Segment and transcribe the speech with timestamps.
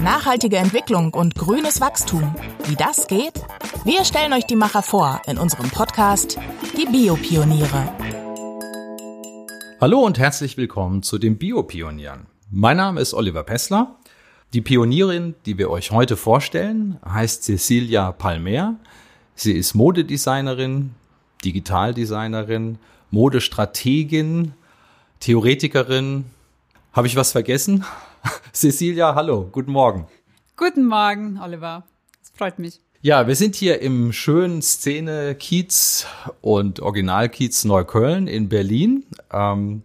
[0.00, 2.34] Nachhaltige Entwicklung und grünes Wachstum.
[2.64, 3.34] Wie das geht?
[3.84, 6.38] Wir stellen euch die Macher vor in unserem Podcast
[6.76, 7.92] Die Biopioniere.
[9.80, 12.26] Hallo und herzlich willkommen zu den Biopionieren.
[12.50, 13.96] Mein Name ist Oliver Pessler.
[14.52, 18.76] Die Pionierin, die wir euch heute vorstellen, heißt Cecilia Palmer.
[19.34, 20.94] Sie ist Modedesignerin,
[21.44, 22.78] Digitaldesignerin,
[23.10, 24.52] Modestrategin,
[25.20, 26.26] Theoretikerin.
[26.92, 27.84] Habe ich was vergessen?
[28.52, 30.06] Cecilia, hallo, guten Morgen.
[30.56, 31.84] Guten Morgen, Oliver.
[32.22, 32.80] Es freut mich.
[33.00, 36.06] Ja, wir sind hier im schönen Szene Kiez
[36.40, 39.04] und Original Kiez Neukölln in Berlin.
[39.32, 39.82] Ähm,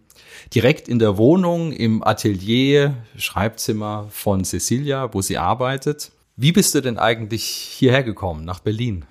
[0.54, 6.12] direkt in der Wohnung, im Atelier, Schreibzimmer von Cecilia, wo sie arbeitet.
[6.36, 9.04] Wie bist du denn eigentlich hierher gekommen, nach Berlin?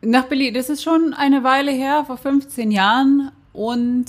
[0.00, 3.30] Nach Berlin, das ist schon eine Weile her, vor 15 Jahren.
[3.52, 4.06] Und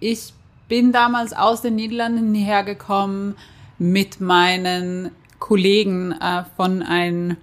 [0.00, 0.32] ich
[0.66, 3.36] bin damals aus den Niederlanden hierher gekommen
[3.80, 7.38] mit meinen Kollegen äh, von einem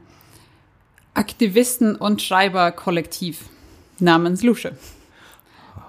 [1.15, 3.45] Aktivisten- und Schreiberkollektiv
[3.99, 4.73] namens Lusche.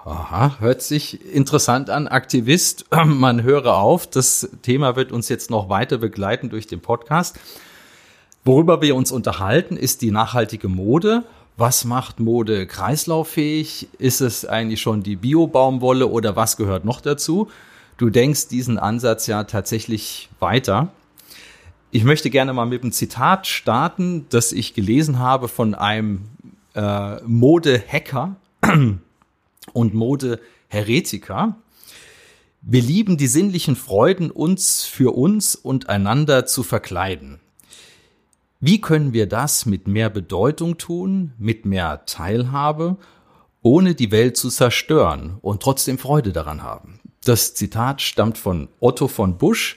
[0.06, 2.08] Aha, hört sich interessant an.
[2.08, 4.06] Aktivist, man höre auf.
[4.06, 7.38] Das Thema wird uns jetzt noch weiter begleiten durch den Podcast.
[8.42, 11.24] Worüber wir uns unterhalten, ist die nachhaltige Mode.
[11.58, 13.88] Was macht Mode kreislauffähig?
[13.98, 17.50] Ist es eigentlich schon die Bio-Baumwolle oder was gehört noch dazu?
[17.98, 20.92] Du denkst diesen Ansatz ja tatsächlich weiter.
[21.90, 26.28] Ich möchte gerne mal mit einem Zitat starten, das ich gelesen habe von einem
[26.74, 28.36] äh, Mode-Hacker
[29.72, 31.56] und Mode-Heretiker.
[32.62, 37.40] Wir lieben die sinnlichen Freuden, uns für uns und einander zu verkleiden.
[38.60, 42.96] Wie können wir das mit mehr Bedeutung tun, mit mehr Teilhabe,
[43.62, 47.00] ohne die Welt zu zerstören und trotzdem Freude daran haben?
[47.28, 49.76] Das Zitat stammt von Otto von Busch,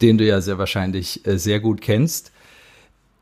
[0.00, 2.32] den du ja sehr wahrscheinlich äh, sehr gut kennst.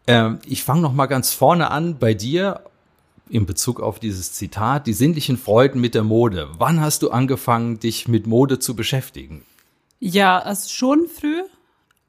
[0.06, 2.61] Ähm, ich fange noch mal ganz vorne an bei dir
[3.28, 6.48] in Bezug auf dieses Zitat, die sinnlichen Freuden mit der Mode.
[6.58, 9.45] Wann hast du angefangen, dich mit Mode zu beschäftigen?
[9.98, 11.42] Ja, also schon früh.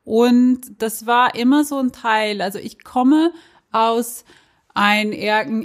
[0.04, 2.44] Und das war immer so ein Teil.
[2.44, 3.32] Also ich komme
[3.72, 4.26] aus
[4.76, 5.12] ein,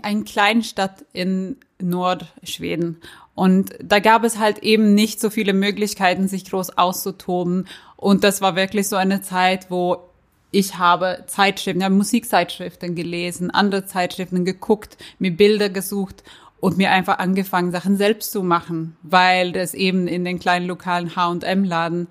[0.03, 3.03] ein kleinen Stadt in Nordschweden.
[3.35, 7.67] Und da gab es halt eben nicht so viele Möglichkeiten, sich groß auszutoben.
[7.97, 10.09] Und das war wirklich so eine Zeit, wo
[10.51, 16.23] ich habe Zeitschriften, ja, Musikzeitschriften gelesen, andere Zeitschriften geguckt, mir Bilder gesucht
[16.61, 21.17] und mir einfach angefangen, Sachen selbst zu machen, weil es eben in den kleinen lokalen
[21.17, 22.07] H&M-Laden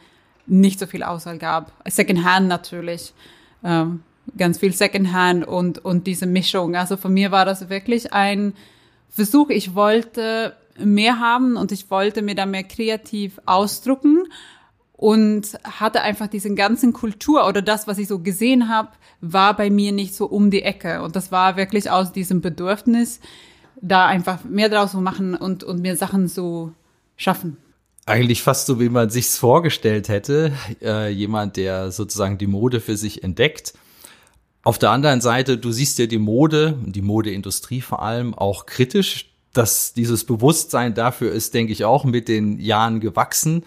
[0.47, 1.71] nicht so viel Auswahl gab.
[1.85, 3.13] Secondhand natürlich,
[3.63, 4.01] ähm,
[4.38, 6.75] ganz viel Secondhand und, und diese Mischung.
[6.75, 8.53] Also von mir war das wirklich ein
[9.09, 9.49] Versuch.
[9.49, 14.23] Ich wollte mehr haben und ich wollte mir da mehr kreativ ausdrucken
[14.93, 18.89] und hatte einfach diesen ganzen Kultur oder das, was ich so gesehen habe,
[19.19, 21.01] war bei mir nicht so um die Ecke.
[21.01, 23.19] Und das war wirklich aus diesem Bedürfnis,
[23.81, 26.73] da einfach mehr draus zu machen und, und mir Sachen zu
[27.15, 27.57] schaffen.
[28.05, 30.51] Eigentlich fast so, wie man sich's vorgestellt hätte.
[30.81, 33.73] Äh, jemand, der sozusagen die Mode für sich entdeckt.
[34.63, 39.31] Auf der anderen Seite, du siehst ja die Mode, die Modeindustrie vor allem, auch kritisch
[39.53, 43.63] dass dieses Bewusstsein dafür ist, denke ich, auch mit den Jahren gewachsen.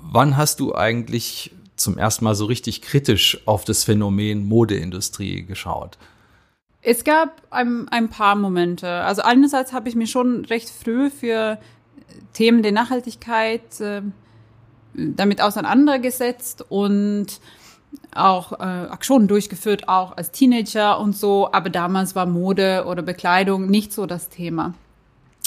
[0.00, 5.98] Wann hast du eigentlich zum ersten Mal so richtig kritisch auf das Phänomen Modeindustrie geschaut?
[6.80, 8.88] Es gab ein, ein paar Momente.
[8.88, 11.58] Also einerseits habe ich mich schon recht früh für
[12.32, 14.02] Themen der Nachhaltigkeit äh,
[14.94, 17.40] damit auseinandergesetzt und
[18.14, 21.50] auch äh, Aktionen durchgeführt, auch als Teenager und so.
[21.52, 24.74] Aber damals war Mode oder Bekleidung nicht so das Thema.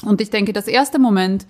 [0.04, 1.46] Und ich denke, das erste Moment,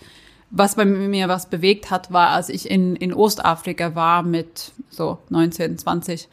[0.49, 5.19] was bei mir was bewegt hat, war, als ich in, in Ostafrika war mit so
[5.29, 6.27] 19, 20.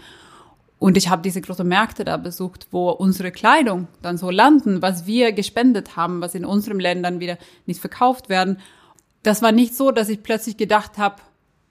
[0.81, 5.07] Und ich habe diese großen Märkte da besucht, wo unsere Kleidung dann so landen, was
[5.07, 8.59] wir gespendet haben, was in unseren Ländern wieder nicht verkauft werden.
[9.23, 11.17] Das war nicht so, dass ich plötzlich gedacht habe,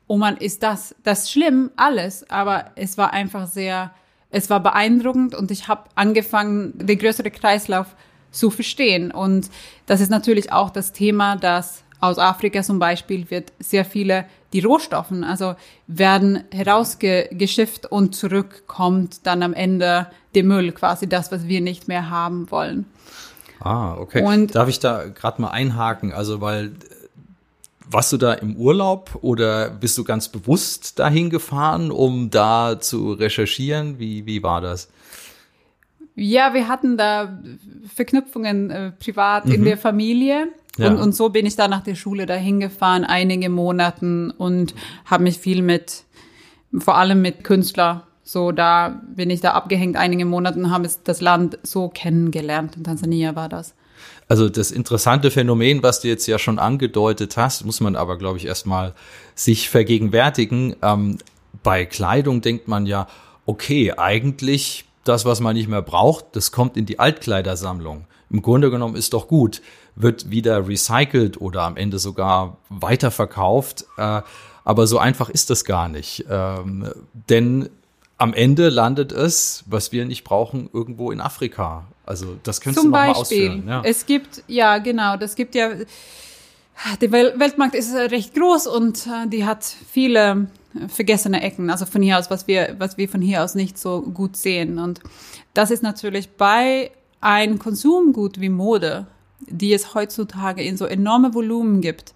[0.07, 3.91] oh man, ist das das schlimm alles, aber es war einfach sehr,
[4.29, 7.95] es war beeindruckend und ich habe angefangen, den größeren Kreislauf
[8.37, 9.11] zu verstehen.
[9.11, 9.49] Und
[9.85, 14.59] das ist natürlich auch das Thema, dass aus Afrika zum Beispiel wird sehr viele die
[14.59, 15.55] Rohstoffen, also
[15.87, 22.09] werden herausgeschifft und zurückkommt dann am Ende der Müll, quasi das, was wir nicht mehr
[22.09, 22.85] haben wollen.
[23.59, 24.23] Ah, okay.
[24.23, 26.13] Und Darf ich da gerade mal einhaken?
[26.13, 26.73] Also, weil
[27.89, 33.13] warst du da im Urlaub oder bist du ganz bewusst dahin gefahren, um da zu
[33.13, 33.99] recherchieren?
[33.99, 34.89] Wie, wie war das?
[36.19, 37.37] Ja, wir hatten da
[37.93, 39.51] Verknüpfungen äh, privat mhm.
[39.51, 40.47] in der Familie.
[40.77, 40.89] Ja.
[40.89, 44.73] Und, und so bin ich da nach der Schule dahin gefahren, einige Monaten und
[45.05, 46.03] habe mich viel mit,
[46.75, 51.21] vor allem mit Künstler So, da bin ich da abgehängt einige Monate und habe das
[51.21, 52.75] Land so kennengelernt.
[52.77, 53.75] In Tansania war das.
[54.27, 58.37] Also das interessante Phänomen, was du jetzt ja schon angedeutet hast, muss man aber, glaube
[58.37, 58.93] ich, erstmal
[59.35, 60.75] sich vergegenwärtigen.
[60.81, 61.19] Ähm,
[61.61, 63.07] bei Kleidung denkt man ja,
[63.45, 68.05] okay, eigentlich das, was man nicht mehr braucht, das kommt in die Altkleidersammlung.
[68.29, 69.61] Im Grunde genommen ist doch gut,
[69.95, 73.85] wird wieder recycelt oder am Ende sogar weiterverkauft.
[73.97, 74.21] Äh,
[74.63, 76.25] aber so einfach ist das gar nicht.
[76.29, 76.91] Ähm,
[77.29, 77.69] denn
[78.17, 81.85] am Ende landet es, was wir nicht brauchen, irgendwo in Afrika.
[82.05, 83.67] Also das könntest Zum du noch Beispiel, mal ausführen.
[83.67, 83.81] Ja.
[83.85, 85.69] es gibt, ja genau, das gibt ja,
[87.01, 90.47] der Wel Weltmarkt ist recht groß und äh, die hat viele
[90.87, 94.01] vergessene Ecken, also von hier aus, was wir, was wir von hier aus nicht so
[94.01, 94.79] gut sehen.
[94.79, 95.01] Und
[95.53, 96.91] das ist natürlich bei
[97.21, 99.07] ein Konsumgut wie Mode,
[99.39, 102.13] die es heutzutage in so enorme Volumen gibt,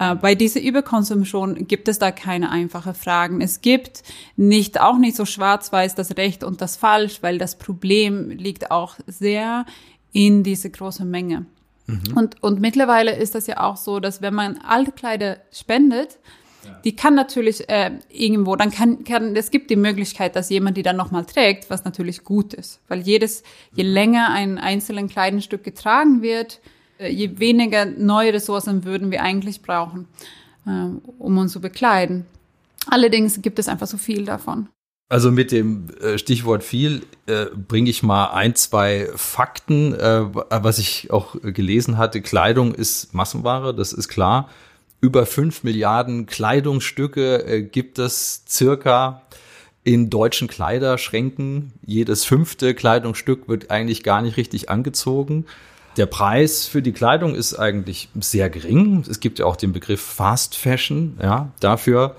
[0.00, 3.40] äh, bei dieser Überkonsumption gibt es da keine einfachen Fragen.
[3.40, 4.02] Es gibt
[4.36, 8.96] nicht, auch nicht so schwarz-weiß das Recht und das Falsch, weil das Problem liegt auch
[9.06, 9.66] sehr
[10.12, 11.44] in diese große Menge.
[11.86, 12.16] Mhm.
[12.16, 16.18] Und, und mittlerweile ist das ja auch so, dass wenn man alte Kleider spendet,
[16.84, 20.82] die kann natürlich äh, irgendwo, dann kann, kann, es gibt die Möglichkeit, dass jemand die
[20.82, 22.80] dann nochmal trägt, was natürlich gut ist.
[22.88, 23.42] Weil jedes,
[23.74, 23.90] je mhm.
[23.90, 26.60] länger ein einzelnes Kleidungsstück getragen wird,
[26.98, 30.08] äh, je weniger neue Ressourcen würden wir eigentlich brauchen,
[30.66, 30.86] äh,
[31.18, 32.26] um uns zu bekleiden.
[32.86, 34.68] Allerdings gibt es einfach so viel davon.
[35.10, 40.78] Also mit dem äh, Stichwort viel äh, bringe ich mal ein, zwei Fakten, äh, was
[40.78, 42.22] ich auch gelesen hatte.
[42.22, 44.48] Kleidung ist Massenware, das ist klar.
[45.00, 49.22] Über fünf Milliarden Kleidungsstücke äh, gibt es circa
[49.82, 51.72] in deutschen Kleiderschränken.
[51.86, 55.46] Jedes fünfte Kleidungsstück wird eigentlich gar nicht richtig angezogen.
[55.96, 59.04] Der Preis für die Kleidung ist eigentlich sehr gering.
[59.08, 62.16] Es gibt ja auch den Begriff Fast Fashion, ja, dafür.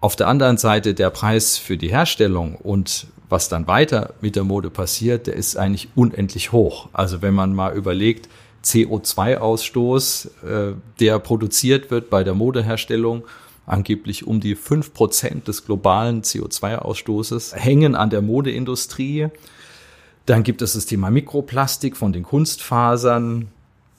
[0.00, 4.44] Auf der anderen Seite der Preis für die Herstellung und was dann weiter mit der
[4.44, 6.88] Mode passiert, der ist eigentlich unendlich hoch.
[6.92, 8.28] Also wenn man mal überlegt,
[8.64, 13.24] CO2-Ausstoß, äh, der produziert wird bei der Modeherstellung,
[13.66, 19.28] angeblich um die fünf Prozent des globalen CO2-Ausstoßes, hängen an der Modeindustrie.
[20.26, 23.48] Dann gibt es das Thema Mikroplastik von den Kunstfasern,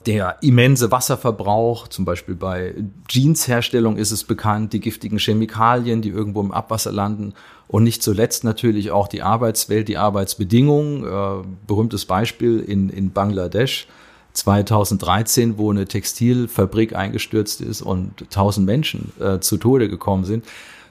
[0.06, 2.74] der immense Wasserverbrauch, zum Beispiel bei
[3.08, 7.34] Jeansherstellung ist es bekannt, die giftigen Chemikalien, die irgendwo im Abwasser landen
[7.68, 11.04] und nicht zuletzt natürlich auch die Arbeitswelt, die Arbeitsbedingungen.
[11.04, 13.88] Äh, berühmtes Beispiel in, in Bangladesch
[14.32, 20.44] 2013, wo eine Textilfabrik eingestürzt ist und tausend Menschen äh, zu Tode gekommen sind.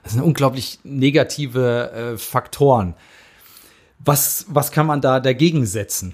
[0.03, 2.95] Das sind unglaublich negative äh, Faktoren.
[3.99, 6.13] Was, was kann man da dagegen setzen?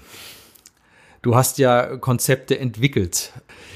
[1.22, 3.32] Du hast ja Konzepte entwickelt.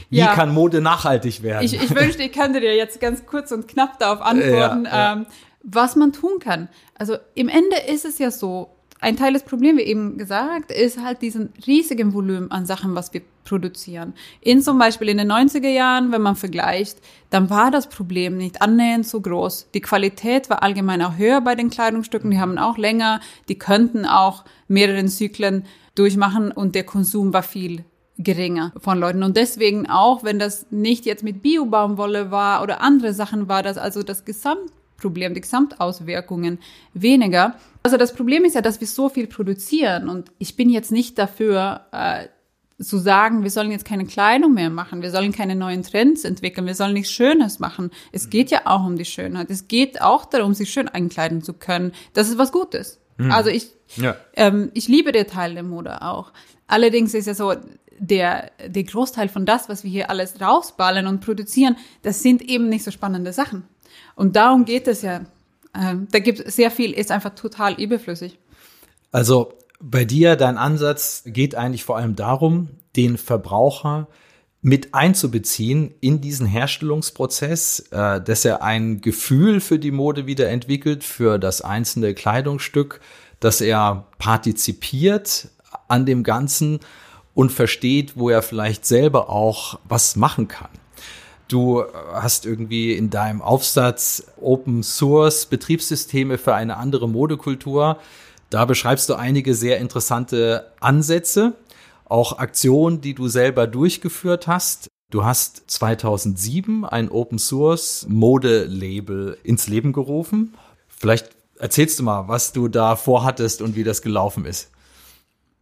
[0.09, 0.35] Wie ja.
[0.35, 1.65] kann Mode nachhaltig werden?
[1.65, 5.13] Ich, ich wünschte, ich könnte dir jetzt ganz kurz und knapp darauf antworten, ja, ja.
[5.13, 5.27] Ähm,
[5.63, 6.69] was man tun kann.
[6.95, 11.03] Also im Ende ist es ja so, ein Teil des Problems, wie eben gesagt, ist
[11.03, 14.15] halt diesen riesigen Volumen an Sachen, was wir produzieren.
[14.41, 16.99] In zum Beispiel in den 90er Jahren, wenn man vergleicht,
[17.31, 19.69] dann war das Problem nicht annähernd so groß.
[19.75, 24.05] Die Qualität war allgemein auch höher bei den Kleidungsstücken, die haben auch länger, die könnten
[24.05, 25.65] auch mehreren Zyklen
[25.95, 27.85] durchmachen und der Konsum war viel
[28.19, 29.23] geringer von Leuten.
[29.23, 33.79] Und deswegen auch, wenn das nicht jetzt mit Biobaumwolle war oder andere Sachen war, das
[33.79, 36.59] also das Gesamtproblem, die Gesamtauswirkungen
[36.93, 37.55] weniger.
[37.83, 41.19] Also das Problem ist ja, dass wir so viel produzieren und ich bin jetzt nicht
[41.19, 42.27] dafür, äh,
[42.83, 46.67] zu sagen, wir sollen jetzt keine Kleidung mehr machen, wir sollen keine neuen Trends entwickeln,
[46.67, 47.91] wir sollen nichts Schönes machen.
[48.11, 49.51] Es geht ja auch um die Schönheit.
[49.51, 51.93] Es geht auch darum, sich schön einkleiden zu können.
[52.15, 52.99] Das ist was Gutes.
[53.19, 53.33] Mhm.
[53.33, 54.17] Also ich, ja.
[54.35, 56.33] ähm, ich liebe den Teil der Mode auch.
[56.67, 57.55] Allerdings ist ja so,
[57.99, 62.71] der, der Großteil von das, was wir hier alles rausballen und produzieren, das sind eben
[62.71, 63.65] nicht so spannende Sachen.
[64.15, 65.21] Und darum geht es ja
[65.75, 68.39] ähm, da gibt sehr viel, ist einfach total überflüssig.
[69.13, 74.09] Also bei dir, dein Ansatz geht eigentlich vor allem darum, den Verbraucher
[74.63, 81.03] mit einzubeziehen in diesen Herstellungsprozess, äh, dass er ein Gefühl für die Mode wieder entwickelt,
[81.03, 83.01] für das einzelne Kleidungsstück,
[83.41, 85.49] dass er partizipiert
[85.89, 86.81] an dem Ganzen
[87.33, 90.69] und versteht, wo er vielleicht selber auch was machen kann.
[91.51, 97.99] Du hast irgendwie in deinem Aufsatz Open Source Betriebssysteme für eine andere Modekultur.
[98.51, 101.55] Da beschreibst du einige sehr interessante Ansätze,
[102.05, 104.87] auch Aktionen, die du selber durchgeführt hast.
[105.11, 110.55] Du hast 2007 ein Open Source Mode-Label ins Leben gerufen.
[110.87, 114.71] Vielleicht erzählst du mal, was du da vorhattest und wie das gelaufen ist.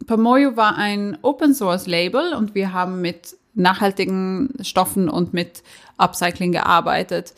[0.06, 5.62] Pamoyo war ein Open Source Label und wir haben mit nachhaltigen Stoffen und mit
[5.96, 7.34] Upcycling gearbeitet.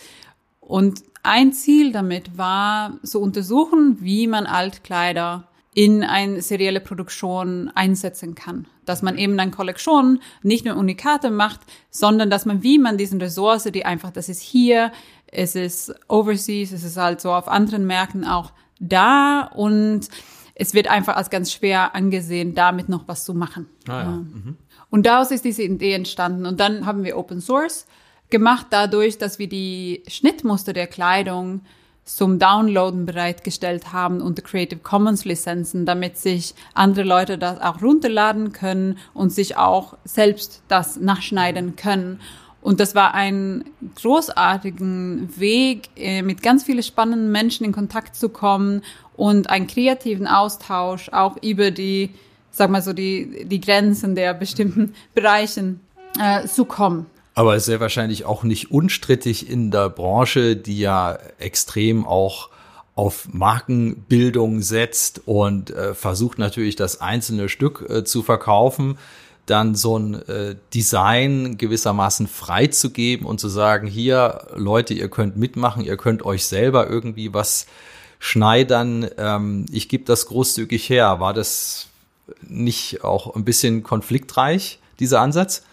[0.60, 8.34] Und ein Ziel damit war, zu untersuchen, wie man Altkleider in eine serielle Produktion einsetzen
[8.34, 8.66] kann.
[8.86, 11.60] Dass man eben dann Kollektionen nicht nur Unikate macht,
[11.90, 14.92] sondern dass man, wie man diesen Ressource, die einfach, das ist hier,
[15.26, 20.08] es ist overseas, es ist halt so auf anderen Märkten auch da und
[20.54, 23.66] es wird einfach als ganz schwer angesehen, damit noch was zu machen.
[23.86, 24.10] Ah, ja.
[24.10, 24.56] Mhm.
[24.90, 26.46] Und daraus ist diese Idee entstanden.
[26.46, 27.86] Und dann haben wir Open Source
[28.28, 31.62] gemacht, dadurch, dass wir die Schnittmuster der Kleidung
[32.04, 38.52] zum Downloaden bereitgestellt haben unter Creative Commons Lizenzen, damit sich andere Leute das auch runterladen
[38.52, 42.20] können und sich auch selbst das nachschneiden können.
[42.62, 48.28] Und das war ein großartigen Weg, äh, mit ganz vielen spannenden Menschen in Kontakt zu
[48.28, 48.82] kommen
[49.16, 52.10] und einen kreativen Austausch auch über die,
[52.50, 55.80] sag mal so, die, die Grenzen der bestimmten Bereichen
[56.18, 57.06] äh, zu kommen.
[57.34, 62.50] Aber sehr wahrscheinlich auch nicht unstrittig in der Branche, die ja extrem auch
[62.96, 68.98] auf Markenbildung setzt und äh, versucht natürlich das einzelne Stück äh, zu verkaufen
[69.50, 75.84] dann so ein äh, Design gewissermaßen freizugeben und zu sagen, hier Leute, ihr könnt mitmachen,
[75.84, 77.66] ihr könnt euch selber irgendwie was
[78.20, 81.20] schneidern, ähm, ich gebe das großzügig her.
[81.20, 81.88] War das
[82.42, 85.64] nicht auch ein bisschen konfliktreich, dieser Ansatz?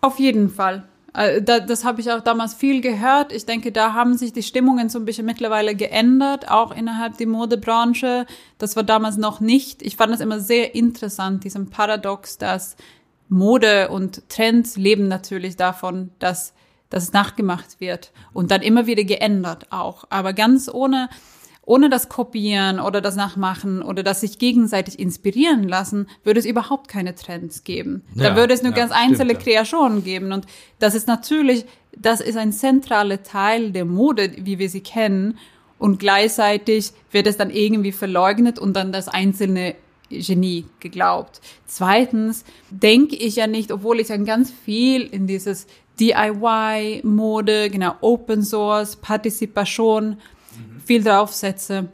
[0.00, 0.84] Auf jeden Fall.
[1.14, 3.32] Äh, das habe ich auch damals viel gehört.
[3.32, 7.26] Ich denke, da haben sich die Stimmungen so ein bisschen mittlerweile geändert, auch innerhalb der
[7.26, 8.26] Modebranche.
[8.58, 9.82] Das war damals noch nicht.
[9.82, 12.76] Ich fand das immer sehr interessant, diesen Paradox, dass
[13.28, 16.52] Mode und Trends leben natürlich davon, dass,
[16.90, 20.04] dass es nachgemacht wird und dann immer wieder geändert auch.
[20.10, 21.08] Aber ganz ohne,
[21.64, 26.88] ohne das Kopieren oder das Nachmachen oder das sich gegenseitig inspirieren lassen, würde es überhaupt
[26.88, 28.02] keine Trends geben.
[28.14, 29.44] Ja, da würde es nur ja, ganz einzelne stimmt.
[29.44, 30.32] Kreationen geben.
[30.32, 30.46] Und
[30.80, 31.64] das ist natürlich,
[31.96, 35.38] das ist ein zentraler Teil der Mode, wie wir sie kennen.
[35.78, 39.76] Und gleichzeitig wird es dann irgendwie verleugnet und dann das einzelne
[40.10, 41.40] Genie geglaubt.
[41.66, 45.66] Zweitens denke ich ja nicht, obwohl ich dann ganz viel in dieses
[46.00, 50.18] DIY-Mode, genau, Open Source, Partizipation.
[50.84, 51.88] Viel draufsetze.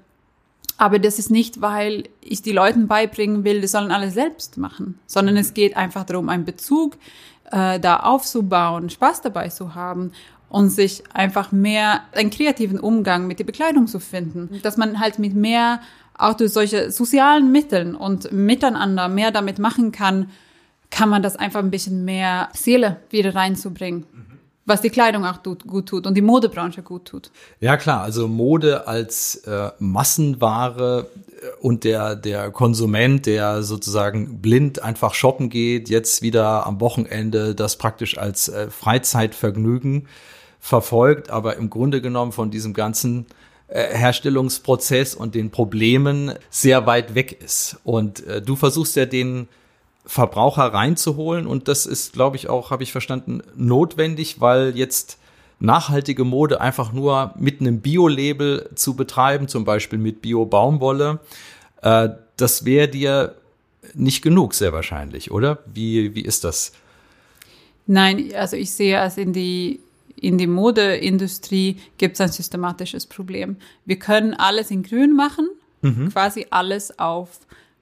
[0.77, 4.99] Aber das ist nicht, weil ich die Leuten beibringen will, die sollen alles selbst machen,
[5.07, 6.97] sondern es geht einfach darum, einen Bezug
[7.51, 10.13] äh, da aufzubauen, Spaß dabei zu haben
[10.49, 14.61] und sich einfach mehr einen kreativen Umgang mit der Bekleidung zu finden.
[14.63, 15.81] Dass man halt mit mehr
[16.17, 20.31] auch durch solche sozialen Mitteln und miteinander mehr damit machen kann,
[20.91, 24.07] kann man das einfach ein bisschen mehr Seele wieder reinzubringen.
[24.69, 27.31] Was die Kleidung auch tut, gut tut und die Modebranche gut tut.
[27.59, 34.83] Ja klar, also Mode als äh, Massenware äh, und der, der Konsument, der sozusagen blind
[34.83, 40.07] einfach shoppen geht, jetzt wieder am Wochenende das praktisch als äh, Freizeitvergnügen
[40.61, 43.25] verfolgt, aber im Grunde genommen von diesem ganzen
[43.69, 47.79] äh, Herstellungsprozess und den Problemen sehr weit weg ist.
[47.85, 49.49] Und äh, du versuchst ja den
[50.09, 55.19] Verbraucher reinzuholen und das ist, glaube ich, auch, habe ich verstanden, notwendig, weil jetzt
[55.61, 61.21] nachhaltige Mode einfach nur mit einem Bio-Label zu betreiben, zum Beispiel mit Bio-Baumwolle,
[61.83, 63.35] äh, das wäre dir
[63.93, 65.59] nicht genug, sehr wahrscheinlich, oder?
[65.67, 66.73] Wie, wie ist das?
[67.87, 69.81] Nein, also ich sehe es in die
[70.21, 73.57] in die Modeindustrie gibt es ein systematisches Problem.
[73.85, 75.49] Wir können alles in grün machen,
[75.83, 76.09] mhm.
[76.09, 77.39] quasi alles auf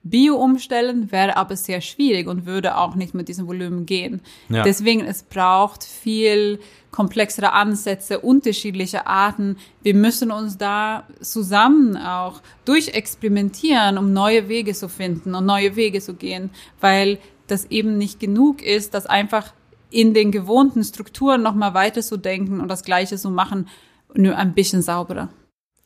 [0.09, 4.21] Bio umstellen, wäre aber sehr schwierig und würde auch nicht mit diesem Volumen gehen.
[4.49, 4.63] Ja.
[4.63, 6.59] Deswegen, es braucht viel
[6.91, 9.57] komplexere Ansätze, unterschiedliche Arten.
[9.83, 16.01] Wir müssen uns da zusammen auch durchexperimentieren, um neue Wege zu finden und neue Wege
[16.01, 16.49] zu gehen,
[16.81, 19.53] weil das eben nicht genug ist, dass einfach
[19.89, 23.67] in den gewohnten Strukturen nochmal weiter zu denken und das Gleiche zu machen,
[24.13, 25.29] nur ein bisschen sauberer.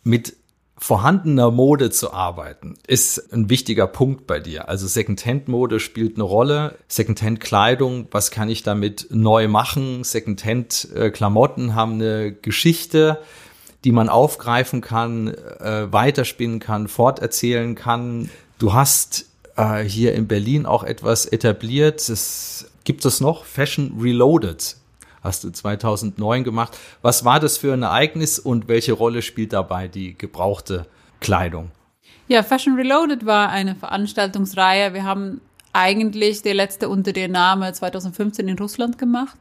[0.04, 0.36] Mit
[0.78, 4.68] vorhandener Mode zu arbeiten, ist ein wichtiger Punkt bei dir.
[4.68, 6.75] Also Secondhand-Mode spielt eine Rolle.
[6.88, 10.04] Secondhand-Kleidung, was kann ich damit neu machen?
[10.04, 13.20] Secondhand-Klamotten haben eine Geschichte,
[13.84, 18.30] die man aufgreifen kann, äh, weiterspinnen kann, forterzählen kann.
[18.58, 19.25] Du hast
[19.58, 22.10] äh, hier in Berlin auch etwas etabliert.
[22.10, 24.78] Das gibt es noch Fashion Reloaded.
[25.22, 26.78] Hast du 2009 gemacht.
[27.01, 30.88] Was war das für ein Ereignis und welche Rolle spielt dabei die gebrauchte
[31.20, 31.72] Kleidung?
[32.28, 34.94] Ja, Fashion Reloaded war eine Veranstaltungsreihe.
[34.94, 35.42] Wir haben
[35.74, 39.38] eigentlich der letzte unter dem Namen 2015 in Russland gemacht.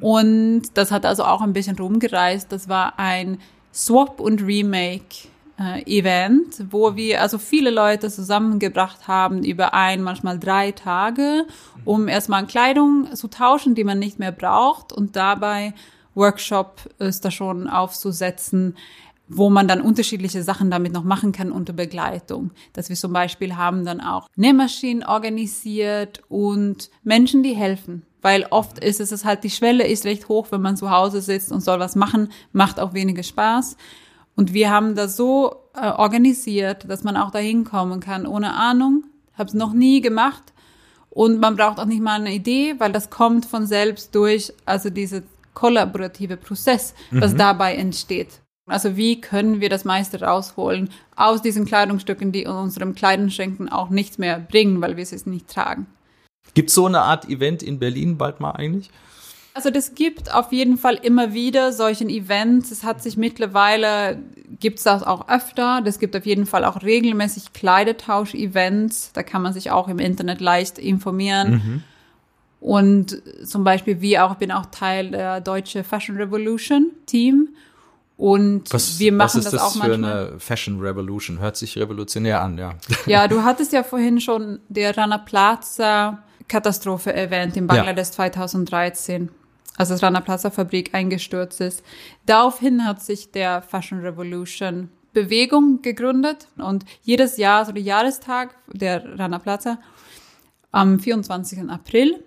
[0.00, 2.52] Und das hat also auch ein bisschen rumgereist.
[2.52, 3.38] Das war ein
[3.72, 10.38] Swap und Remake äh, Event, wo wir also viele Leute zusammengebracht haben über ein, manchmal
[10.38, 11.46] drei Tage,
[11.84, 15.74] um erstmal Kleidung zu tauschen, die man nicht mehr braucht und dabei
[16.14, 18.76] Workshop-Stationen aufzusetzen.
[19.30, 22.50] wo man dann unterschiedliche Sachen damit noch machen kann unter Begleitung.
[22.72, 28.06] Dass wir zum Beispiel haben dann auch Nähmaschinen organisiert und Menschen, die helfen.
[28.22, 31.52] Weil oft ist es halt, die Schwelle ist recht hoch, wenn man zu Hause sitzt
[31.52, 33.76] und soll was machen, macht auch weniger Spaß.
[34.38, 39.02] Und wir haben das so äh, organisiert, dass man auch dahin kommen kann, ohne Ahnung.
[39.34, 40.44] Habe es noch nie gemacht.
[41.10, 44.90] Und man braucht auch nicht mal eine Idee, weil das kommt von selbst durch, also
[44.90, 47.38] diese kollaborative Prozess, was mhm.
[47.38, 48.40] dabei entsteht.
[48.66, 53.90] Also wie können wir das meiste rausholen aus diesen Kleidungsstücken, die in unserem Kleidenschränken auch
[53.90, 55.88] nichts mehr bringen, weil wir es nicht tragen.
[56.54, 58.88] Gibt es so eine Art Event in Berlin bald mal eigentlich?
[59.58, 62.70] Also das gibt auf jeden Fall immer wieder solchen Events.
[62.70, 64.22] Es hat sich mittlerweile,
[64.60, 65.82] gibt es das auch öfter.
[65.84, 69.10] Das gibt auf jeden Fall auch regelmäßig Kleidetausch-Events.
[69.14, 71.50] Da kann man sich auch im Internet leicht informieren.
[71.50, 71.82] Mhm.
[72.60, 77.48] Und zum Beispiel, wie auch, ich bin auch Teil der Deutsche Fashion Revolution Team.
[78.16, 80.28] Und was, wir machen was ist das, das auch für manchmal.
[80.28, 81.40] eine Fashion Revolution?
[81.40, 82.74] Hört sich revolutionär an, ja.
[83.06, 88.12] Ja, du hattest ja vorhin schon der Rana Plaza Katastrophe erwähnt in Bangladesch ja.
[88.12, 89.28] 2013,
[89.78, 91.82] als das Rana Plaza Fabrik eingestürzt ist.
[92.26, 99.18] Daraufhin hat sich der Fashion Revolution Bewegung gegründet und jedes Jahr, so der Jahrestag der
[99.18, 99.78] Rana Plaza
[100.72, 101.70] am 24.
[101.70, 102.22] April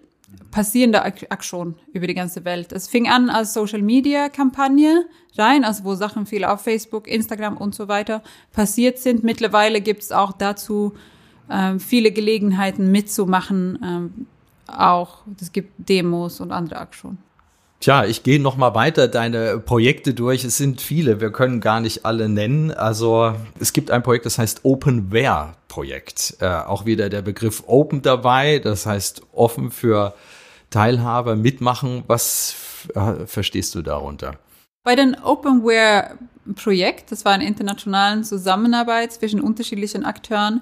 [0.49, 2.71] passierende Aktion über die ganze Welt.
[2.71, 5.05] Es fing an als Social Media Kampagne
[5.37, 9.23] rein, also wo Sachen viel auf Facebook, Instagram und so weiter passiert sind.
[9.23, 10.93] Mittlerweile gibt es auch dazu
[11.49, 13.79] ähm, viele Gelegenheiten mitzumachen.
[13.83, 14.27] Ähm,
[14.67, 17.17] auch es gibt Demos und andere Aktionen.
[17.81, 20.43] Tja, ich gehe noch mal weiter deine Projekte durch.
[20.43, 22.69] Es sind viele, wir können gar nicht alle nennen.
[22.69, 26.37] Also es gibt ein Projekt, das heißt Openware Projekt.
[26.41, 30.13] Äh, auch wieder der Begriff Open dabei, das heißt offen für
[30.69, 32.03] Teilhaber, mitmachen.
[32.05, 32.55] Was
[32.93, 34.35] äh, verstehst du darunter?
[34.83, 36.19] Bei den Openware
[36.53, 40.61] Projekt, das war eine internationale Zusammenarbeit zwischen unterschiedlichen Akteuren,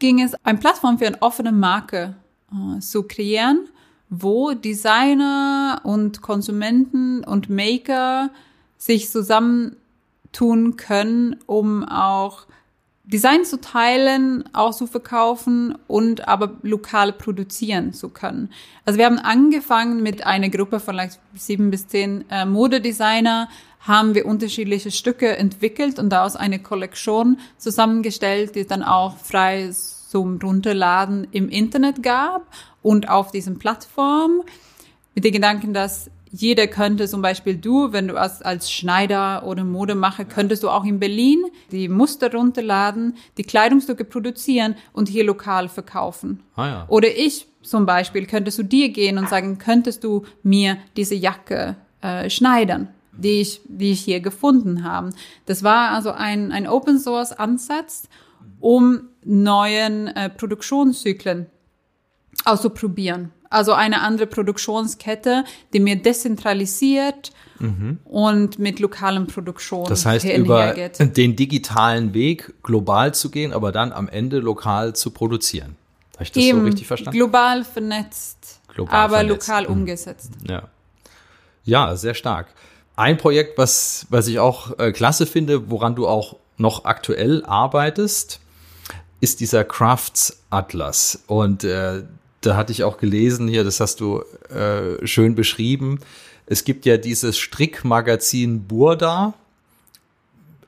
[0.00, 2.16] ging es, eine Plattform für eine offene Marke
[2.50, 3.68] äh, zu kreieren
[4.08, 8.30] wo Designer und Konsumenten und Maker
[8.78, 12.46] sich zusammentun können, um auch
[13.04, 18.50] Design zu teilen, auch zu verkaufen und aber lokal produzieren zu können.
[18.84, 24.16] Also wir haben angefangen mit einer Gruppe von like sieben bis zehn äh, Modedesigner, haben
[24.16, 31.28] wir unterschiedliche Stücke entwickelt und daraus eine Kollektion zusammengestellt, die dann auch frei zum Runterladen
[31.30, 32.42] im Internet gab
[32.86, 34.42] und auf diesen Plattformen
[35.16, 39.64] mit dem Gedanken, dass jeder könnte, zum Beispiel du, wenn du als, als Schneider oder
[39.64, 45.68] Modemacher, könntest du auch in Berlin die Muster runterladen, die Kleidungsstücke produzieren und hier lokal
[45.68, 46.44] verkaufen.
[46.54, 46.84] Ah, ja.
[46.86, 51.74] Oder ich zum Beispiel, könntest du dir gehen und sagen, könntest du mir diese Jacke
[52.02, 55.10] äh, schneidern, die ich, die ich hier gefunden habe.
[55.46, 58.08] Das war also ein, ein Open Source Ansatz,
[58.60, 61.46] um neuen äh, Produktionszyklen
[62.44, 63.32] auszuprobieren.
[63.50, 67.98] Also eine andere Produktionskette, die mir dezentralisiert mhm.
[68.04, 73.92] und mit lokalen Produktionen Das heißt, über den digitalen Weg global zu gehen, aber dann
[73.92, 75.76] am Ende lokal zu produzieren.
[76.14, 77.16] Habe ich das Eben, so richtig verstanden?
[77.16, 79.48] Global vernetzt, global aber vernetzt.
[79.48, 79.70] lokal mhm.
[79.70, 80.32] umgesetzt.
[80.48, 80.68] Ja.
[81.64, 82.48] ja, sehr stark.
[82.96, 88.40] Ein Projekt, was, was ich auch äh, klasse finde, woran du auch noch aktuell arbeitest,
[89.20, 91.22] ist dieser Crafts Atlas.
[91.26, 92.04] Und äh,
[92.46, 95.98] da hatte ich auch gelesen hier, das hast du äh, schön beschrieben.
[96.46, 99.34] Es gibt ja dieses Strickmagazin Burda.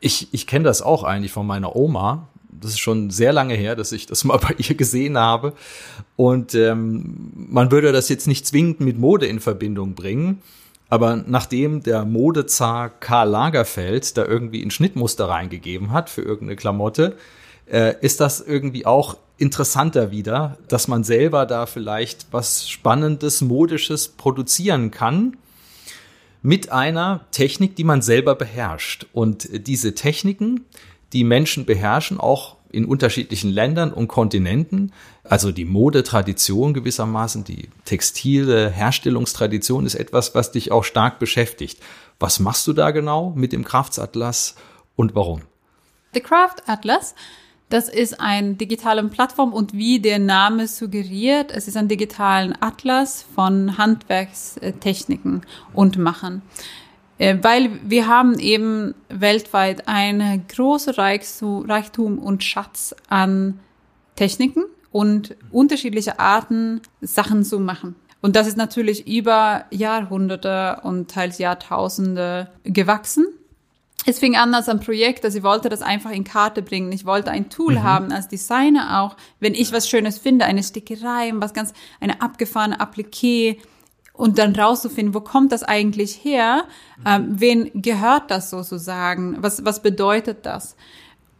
[0.00, 2.28] Ich, ich kenne das auch eigentlich von meiner Oma.
[2.50, 5.52] Das ist schon sehr lange her, dass ich das mal bei ihr gesehen habe.
[6.16, 10.42] Und ähm, man würde das jetzt nicht zwingend mit Mode in Verbindung bringen.
[10.90, 17.16] Aber nachdem der Modezar Karl Lagerfeld da irgendwie ein Schnittmuster reingegeben hat für irgendeine Klamotte,
[17.66, 24.08] äh, ist das irgendwie auch interessanter wieder, dass man selber da vielleicht was Spannendes, Modisches
[24.08, 25.36] produzieren kann
[26.42, 29.06] mit einer Technik, die man selber beherrscht.
[29.12, 30.64] Und diese Techniken,
[31.12, 34.92] die Menschen beherrschen, auch in unterschiedlichen Ländern und Kontinenten,
[35.24, 41.80] also die Modetradition gewissermaßen, die textile Herstellungstradition ist etwas, was dich auch stark beschäftigt.
[42.20, 44.56] Was machst du da genau mit dem Kraftsatlas
[44.96, 45.42] und warum?
[46.12, 47.14] The Craft Atlas
[47.68, 53.24] das ist eine digitale Plattform und wie der Name suggeriert, es ist ein digitalen Atlas
[53.34, 55.42] von Handwerkstechniken
[55.74, 56.42] und Machen.
[57.18, 63.60] Äh, weil wir haben eben weltweit eine große Reichtum und Schatz an
[64.16, 67.96] Techniken und unterschiedliche Arten, Sachen zu machen.
[68.20, 73.26] Und das ist natürlich über Jahrhunderte und teils Jahrtausende gewachsen
[74.08, 76.90] es fing an als ein Projekt, dass ich wollte das einfach in Karte bringen.
[76.92, 77.82] Ich wollte ein Tool mhm.
[77.82, 82.80] haben als Designer auch, wenn ich was Schönes finde, eine Stickerei, was ganz, eine abgefahrene
[82.80, 83.58] Appliqué
[84.14, 86.64] und dann rauszufinden, wo kommt das eigentlich her?
[87.06, 89.36] Ähm, wen gehört das sozusagen?
[89.40, 90.74] Was, was bedeutet das?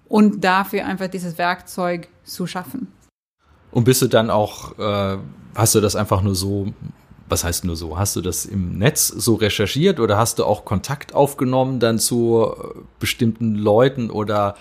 [0.07, 2.92] Und dafür einfach dieses Werkzeug zu schaffen.
[3.70, 5.18] Und bist du dann auch, äh,
[5.54, 6.66] hast du das einfach nur so
[7.28, 7.98] was heißt nur so?
[7.98, 12.52] Hast du das im Netz so recherchiert oder hast du auch Kontakt aufgenommen dann zu
[12.52, 14.56] äh, bestimmten Leuten oder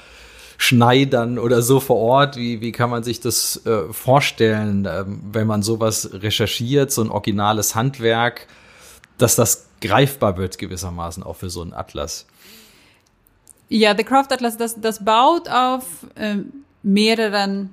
[0.57, 2.35] Schneidern oder so vor Ort?
[2.35, 7.09] Wie, wie kann man sich das äh, vorstellen, ähm, wenn man sowas recherchiert, so ein
[7.09, 8.47] originales Handwerk,
[9.17, 12.25] dass das greifbar wird gewissermaßen auch für so einen Atlas?
[13.69, 15.83] Ja, der Craft Atlas, das, das baut auf
[16.15, 16.37] äh,
[16.83, 17.69] mehreren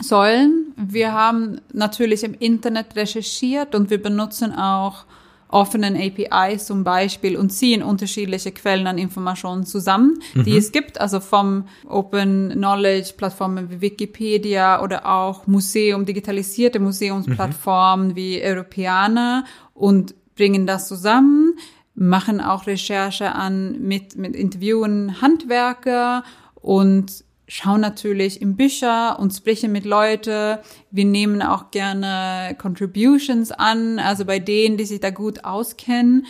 [0.00, 0.65] Säulen.
[0.76, 5.06] Wir haben natürlich im Internet recherchiert und wir benutzen auch
[5.48, 10.44] offenen APIs zum Beispiel und ziehen unterschiedliche Quellen an Informationen zusammen, mhm.
[10.44, 18.08] die es gibt, also vom Open Knowledge Plattformen wie Wikipedia oder auch Museum, digitalisierte Museumsplattformen
[18.08, 18.16] mhm.
[18.16, 21.56] wie Europäer und bringen das zusammen,
[21.94, 29.72] machen auch Recherche an mit, mit Interviewen Handwerker und schauen natürlich in Bücher und sprechen
[29.72, 30.58] mit Leuten.
[30.90, 36.26] Wir nehmen auch gerne Contributions an, also bei denen, die sich da gut auskennen.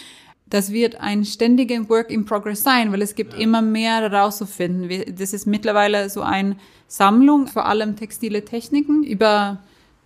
[0.49, 3.41] Das wird ein ständiger Work in Progress sein, weil es gibt ja.
[3.41, 5.17] immer mehr herauszufinden.
[5.17, 9.59] Das ist mittlerweile so eine Sammlung, vor allem textile Techniken über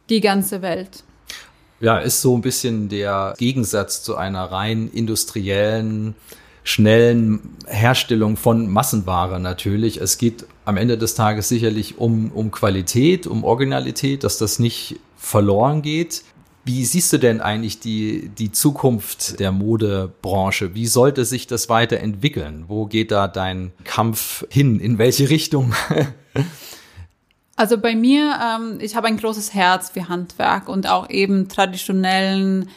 [0.09, 1.05] die ganze Welt.
[1.81, 6.15] Ja, ist so ein bisschen der Gegensatz zu einer rein industriellen
[6.63, 10.01] schnellen Herstellung von Massenware natürlich.
[10.01, 14.97] Es geht am Ende des Tages sicherlich um, um Qualität, um Originalität, dass das nicht
[15.17, 16.23] verloren geht.
[16.65, 20.75] Wie siehst du denn eigentlich die, die Zukunft der Modebranche?
[20.75, 22.65] Wie sollte sich das weiterentwickeln?
[22.69, 24.79] Wo geht da dein Kampf hin?
[24.79, 25.75] In welche Richtung?
[27.57, 32.71] Also bei mir, ähm, ich habe ein großes Herz für Handwerk und auch eben traditionellen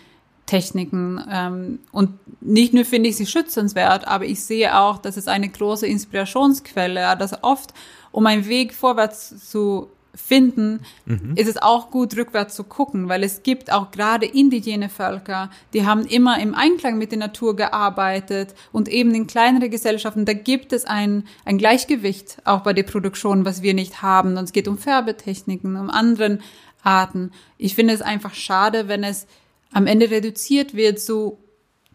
[0.45, 1.23] Techniken.
[1.29, 5.49] Ähm, und nicht nur finde ich sie schützenswert, aber ich sehe auch, dass es eine
[5.49, 7.73] große Inspirationsquelle, dass oft,
[8.11, 11.33] um einen Weg vorwärts zu finden, mhm.
[11.35, 15.85] ist es auch gut, rückwärts zu gucken, weil es gibt auch gerade indigene Völker, die
[15.85, 20.71] haben immer im Einklang mit der Natur gearbeitet und eben in kleineren Gesellschaften, da gibt
[20.71, 24.37] es ein, ein Gleichgewicht auch bei der Produktion, was wir nicht haben.
[24.37, 26.41] Und es geht um Färbetechniken, um anderen
[26.83, 27.31] Arten.
[27.57, 29.25] Ich finde es einfach schade, wenn es
[29.73, 31.37] am Ende reduziert wird zu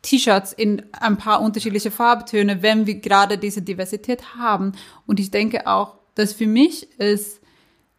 [0.03, 4.73] T-Shirts in ein paar unterschiedliche Farbtöne, wenn wir gerade diese Diversität haben.
[5.07, 7.41] Und ich denke auch, dass für mich ist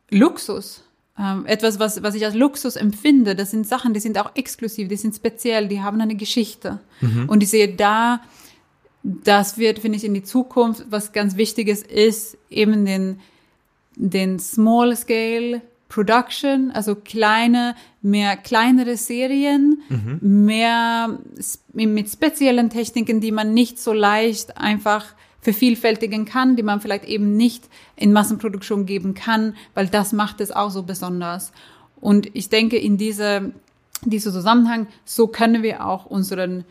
[0.09, 0.83] Luxus
[1.17, 3.35] ähm, etwas, was, was ich als Luxus empfinde.
[3.35, 6.79] Das sind Sachen, die sind auch exklusiv, die sind speziell, die haben eine Geschichte.
[7.01, 7.27] Mhm.
[7.27, 8.21] Und ich sehe da,
[9.03, 13.19] das wird, finde ich, in die Zukunft was ganz Wichtiges ist, eben den,
[13.95, 20.45] den Small Scale Production, also kleine, mehr kleinere Serien, mhm.
[20.45, 21.19] mehr
[21.73, 25.05] mit speziellen Techniken, die man nicht so leicht einfach
[25.41, 30.51] vervielfältigen kann, die man vielleicht eben nicht in Massenproduktion geben kann, weil das macht es
[30.51, 31.51] auch so besonders.
[31.99, 33.51] Und ich denke, in diese,
[34.03, 36.65] dieser Zusammenhang, so können wir auch unseren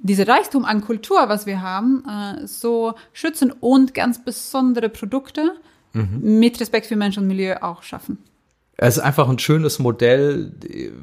[0.00, 5.54] diese Reichtum an Kultur, was wir haben, äh, so schützen und ganz besondere Produkte
[5.92, 6.38] mhm.
[6.38, 8.18] mit Respekt für Mensch und Milieu auch schaffen.
[8.80, 10.52] Es ist einfach ein schönes Modell,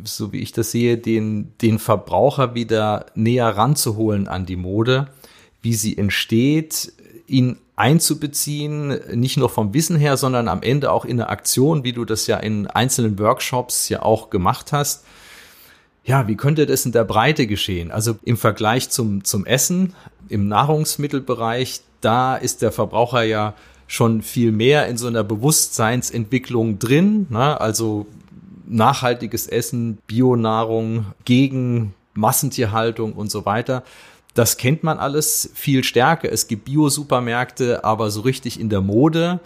[0.06, 5.10] so wie ich das sehe, den, den Verbraucher wieder näher ranzuholen an die Mode,
[5.62, 6.94] wie sie entsteht,
[7.28, 11.92] ihn einzubeziehen, nicht nur vom Wissen her, sondern am Ende auch in eine Aktion, wie
[11.92, 15.04] du das ja in einzelnen Workshops ja auch gemacht hast.
[16.06, 17.92] Ja, wie könnte das in der Breite geschehen?
[17.92, 19.96] Also im Vergleich zum, zum Essen,
[20.30, 23.54] im Nahrungsmittelbereich, da ist der Verbraucher ja
[23.88, 27.28] schon viel mehr in so einer Bewusstseinsentwicklung drin.
[27.30, 27.60] Ne?
[27.60, 28.08] Also
[28.68, 33.84] nachhaltiges Essen, Bionahrung gegen Massentierhaltung und so weiter.
[34.34, 36.32] Das kennt man alles viel stärker.
[36.32, 39.40] Es gibt Bio-Supermärkte, aber so richtig in der Mode,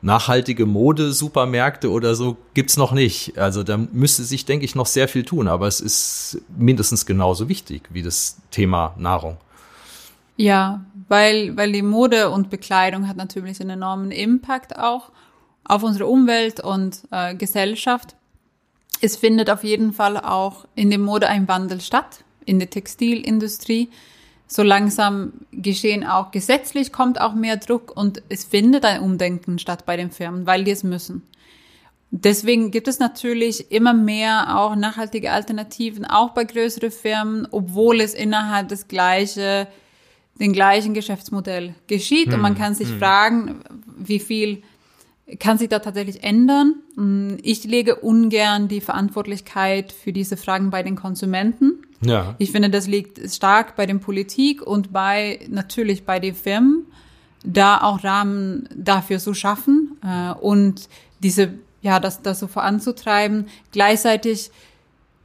[0.00, 3.38] nachhaltige Mode-Supermärkte oder so gibt's noch nicht.
[3.38, 5.46] Also da müsste sich, denke ich, noch sehr viel tun.
[5.46, 9.36] Aber es ist mindestens genauso wichtig wie das Thema Nahrung.
[10.36, 15.10] Ja, weil, weil die Mode und Bekleidung hat natürlich einen enormen Impact auch
[15.62, 18.16] auf unsere Umwelt und äh, Gesellschaft.
[19.02, 23.90] Es findet auf jeden Fall auch in der Mode ein Wandel statt, in der Textilindustrie.
[24.46, 29.84] So langsam geschehen auch gesetzlich, kommt auch mehr Druck und es findet ein Umdenken statt
[29.84, 31.24] bei den Firmen, weil die es müssen.
[32.10, 38.14] Deswegen gibt es natürlich immer mehr auch nachhaltige Alternativen, auch bei größeren Firmen, obwohl es
[38.14, 39.66] innerhalb des gleichen
[40.40, 42.26] den gleichen Geschäftsmodell geschieht.
[42.28, 43.60] Hm, Und man kann sich fragen,
[43.96, 44.62] wie viel
[45.38, 46.76] kann sich da tatsächlich ändern.
[46.96, 51.82] Hm, Ich lege ungern die Verantwortlichkeit für diese Fragen bei den Konsumenten.
[52.00, 52.34] Ja.
[52.38, 56.86] Ich finde, das liegt stark bei der Politik und bei natürlich bei den Firmen,
[57.44, 60.88] da auch Rahmen dafür zu schaffen äh, und
[61.22, 63.46] diese ja das das so voranzutreiben.
[63.72, 64.50] Gleichzeitig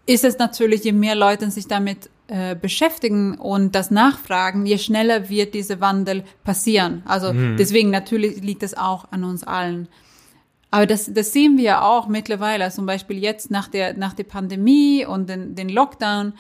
[0.06, 5.30] ist es natürlich, je mehr Leute sich damit äh, beschäftigen und das nachfragen, je schneller
[5.30, 7.04] wird dieser Wandel passieren.
[7.06, 9.88] Also deswegen natürlich liegt es auch an uns allen.
[10.70, 14.26] Aber das, das sehen wir ja auch mittlerweile, zum Beispiel jetzt nach der, nach der
[14.26, 16.34] Pandemie und den, den Lockdown.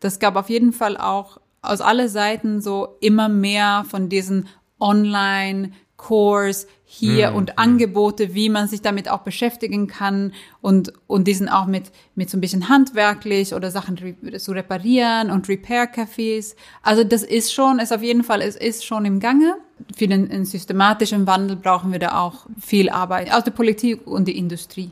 [0.00, 4.48] Das gab auf jeden Fall auch aus aller Seiten so immer mehr von diesen
[6.00, 11.66] Online-Kurs hier und Angebote, wie man sich damit auch beschäftigen kann und, und diesen auch
[11.66, 16.56] mit, mit so ein bisschen handwerklich oder Sachen re- zu reparieren und Repair-Cafés.
[16.82, 19.54] Also das ist schon, ist auf jeden Fall, es ist schon im Gange.
[19.96, 24.26] Für den, den systematischen Wandel brauchen wir da auch viel Arbeit aus der Politik und
[24.26, 24.90] der Industrie.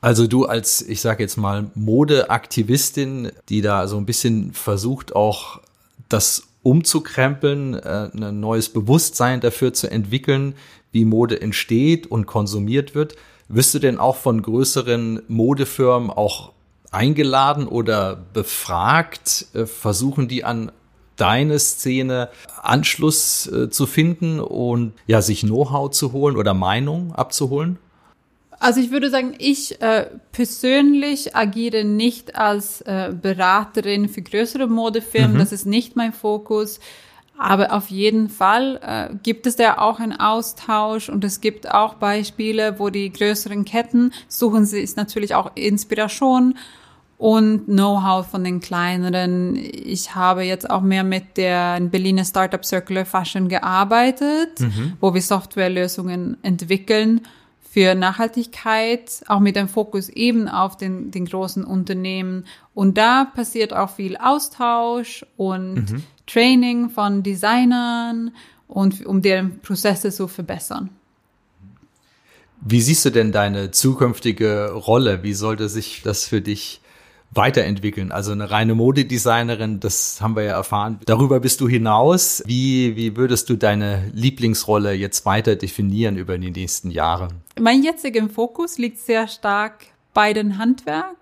[0.00, 5.60] Also du als, ich sage jetzt mal, Modeaktivistin, die da so ein bisschen versucht, auch
[6.08, 10.54] das umzukrempeln, äh, ein neues Bewusstsein dafür zu entwickeln,
[10.92, 13.16] wie Mode entsteht und konsumiert wird.
[13.48, 16.52] Wirst du denn auch von größeren Modefirmen auch
[16.90, 19.46] eingeladen oder befragt?
[19.54, 20.72] Äh, Versuchen die an
[21.16, 22.30] deine Szene
[22.62, 27.78] Anschluss äh, zu finden und ja, sich Know-how zu holen oder Meinung abzuholen?
[28.60, 35.38] Also ich würde sagen, ich äh, persönlich agiere nicht als äh, Beraterin für größere Modefirmen.
[35.38, 36.80] Das ist nicht mein Fokus.
[37.36, 41.94] Aber auf jeden Fall äh, gibt es da auch einen Austausch und es gibt auch
[41.94, 46.58] Beispiele, wo die größeren Ketten suchen sie ist natürlich auch Inspiration
[47.16, 49.56] und Know-how von den kleineren.
[49.56, 54.60] Ich habe jetzt auch mehr mit der Berliner Startup Circular Fashion gearbeitet,
[55.00, 57.20] wo wir Softwarelösungen entwickeln
[57.78, 62.44] für Nachhaltigkeit, auch mit dem Fokus eben auf den, den großen Unternehmen.
[62.74, 68.32] Und da passiert auch viel Austausch und Training von Designern
[68.66, 70.90] und um deren Prozesse zu verbessern.
[72.62, 75.22] Wie siehst du denn deine zukünftige Rolle?
[75.22, 76.80] Wie sollte sich das für dich
[77.32, 78.12] weiterentwickeln?
[78.12, 81.00] Also eine reine Modedesignerin, das haben wir ja erfahren.
[81.06, 82.42] Darüber bist du hinaus.
[82.46, 87.28] Wie, wie würdest du deine Lieblingsrolle jetzt weiter definieren über die nächsten Jahre?
[87.60, 91.16] Mein jetziger Fokus liegt sehr stark bei den Handwerk,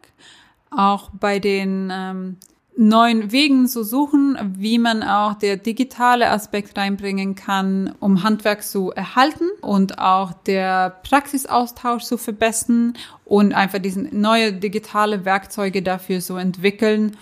[0.70, 2.36] auch bei den ähm,
[2.76, 8.92] neuen Wegen zu suchen, wie man auch der digitale Aspekt reinbringen kann, um Handwerk zu
[8.92, 16.36] erhalten und auch der Praxisaustausch zu verbessern und einfach diesen neue digitale Werkzeuge dafür zu
[16.36, 17.16] entwickeln,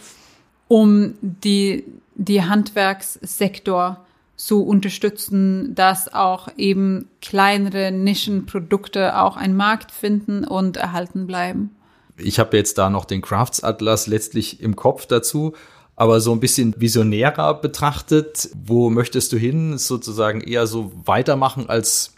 [0.66, 1.84] um die,
[2.16, 4.04] die Handwerkssektor
[4.36, 11.70] zu unterstützen, dass auch eben kleinere Nischenprodukte auch einen Markt finden und erhalten bleiben.
[12.16, 15.54] Ich habe jetzt da noch den Crafts Atlas letztlich im Kopf dazu,
[15.96, 19.78] aber so ein bisschen visionärer betrachtet, wo möchtest du hin?
[19.78, 22.14] Sozusagen eher so weitermachen als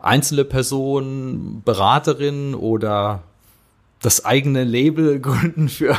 [0.00, 3.22] einzelne Person, Beraterin oder
[4.00, 5.96] das eigene Label gründen für,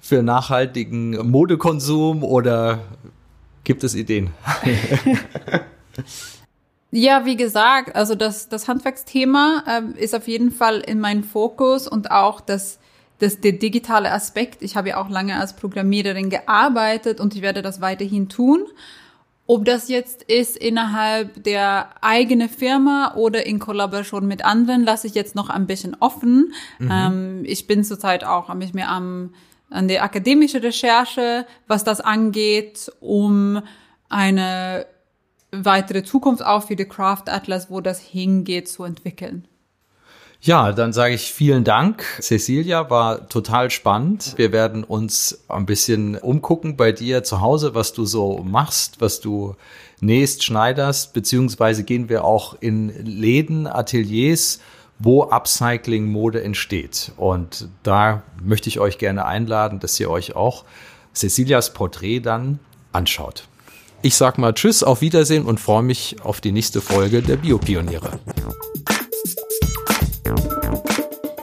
[0.00, 2.80] für nachhaltigen Modekonsum oder
[3.64, 4.30] gibt es Ideen?
[6.90, 11.88] Ja, wie gesagt, also das, das Handwerksthema ähm, ist auf jeden Fall in meinem Fokus
[11.88, 12.78] und auch das,
[13.18, 14.62] das, der digitale Aspekt.
[14.62, 18.66] Ich habe ja auch lange als Programmiererin gearbeitet und ich werde das weiterhin tun.
[19.48, 25.14] Ob das jetzt ist innerhalb der eigenen Firma oder in Kollaboration mit anderen, lasse ich
[25.14, 26.52] jetzt noch ein bisschen offen.
[26.80, 29.34] Ähm, ich bin zurzeit auch mich mehr am,
[29.70, 33.62] an der akademischen Recherche, was das angeht, um
[34.08, 34.86] eine
[35.64, 39.46] weitere Zukunft auch für die Craft Atlas, wo das hingeht, zu entwickeln.
[40.40, 42.04] Ja, dann sage ich vielen Dank.
[42.20, 44.34] Cecilia war total spannend.
[44.36, 49.20] Wir werden uns ein bisschen umgucken bei dir zu Hause, was du so machst, was
[49.20, 49.56] du
[50.00, 54.60] nähst, schneiderst, beziehungsweise gehen wir auch in Läden, Ateliers,
[54.98, 57.12] wo Upcycling-Mode entsteht.
[57.16, 60.64] Und da möchte ich euch gerne einladen, dass ihr euch auch
[61.14, 62.58] Cecilias Porträt dann
[62.92, 63.48] anschaut.
[64.02, 68.18] Ich sag mal Tschüss, auf Wiedersehen und freue mich auf die nächste Folge der Biopioniere.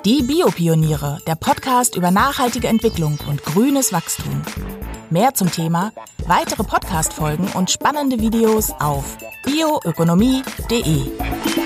[0.06, 4.42] Die Biopioniere, der Podcast über nachhaltige Entwicklung und grünes Wachstum.
[5.10, 5.92] Mehr zum Thema,
[6.28, 11.63] weitere Podcast-Folgen und spannende Videos auf bioökonomie.de.